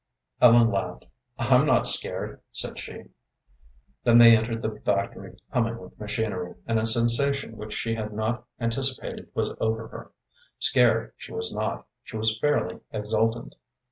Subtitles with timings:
[0.41, 1.05] Ellen laughed.
[1.37, 3.03] "I'm not scared," said she.
[4.03, 8.47] Then they entered the factory, humming with machinery, and a sensation which she had not
[8.59, 10.11] anticipated was over her.
[10.57, 13.53] Scared she was not; she was fairly exultant.